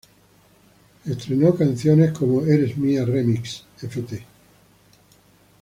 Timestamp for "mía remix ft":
2.75-4.23